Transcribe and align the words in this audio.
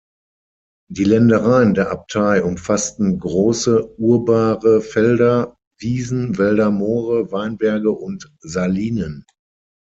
Die 0.89 1.03
Ländereien 1.03 1.75
der 1.75 1.91
Abtei 1.91 2.41
umfassten 2.43 3.19
große 3.19 3.99
urbare 3.99 4.81
Felder, 4.81 5.55
Wiesen, 5.79 6.39
Wälder, 6.39 6.71
Moore, 6.71 7.31
Weinberge 7.31 7.91
und 7.91 8.33
Salinen. 8.39 9.25